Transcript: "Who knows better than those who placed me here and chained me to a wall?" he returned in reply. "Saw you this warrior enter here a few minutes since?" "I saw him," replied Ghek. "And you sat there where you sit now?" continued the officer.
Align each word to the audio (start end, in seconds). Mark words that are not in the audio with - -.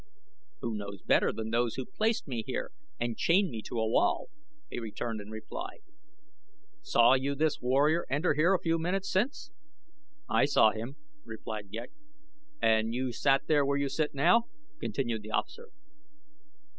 "Who 0.61 0.73
knows 0.73 1.03
better 1.03 1.31
than 1.31 1.51
those 1.51 1.75
who 1.75 1.85
placed 1.85 2.27
me 2.27 2.41
here 2.47 2.71
and 2.99 3.15
chained 3.15 3.51
me 3.51 3.61
to 3.61 3.77
a 3.79 3.87
wall?" 3.87 4.29
he 4.67 4.79
returned 4.79 5.21
in 5.21 5.29
reply. 5.29 5.77
"Saw 6.81 7.13
you 7.13 7.35
this 7.35 7.61
warrior 7.61 8.07
enter 8.09 8.33
here 8.33 8.55
a 8.55 8.59
few 8.59 8.79
minutes 8.79 9.11
since?" 9.11 9.51
"I 10.27 10.45
saw 10.45 10.71
him," 10.71 10.95
replied 11.23 11.69
Ghek. 11.69 11.91
"And 12.59 12.95
you 12.95 13.11
sat 13.11 13.43
there 13.45 13.63
where 13.63 13.77
you 13.77 13.89
sit 13.89 14.15
now?" 14.15 14.45
continued 14.79 15.21
the 15.21 15.29
officer. 15.29 15.69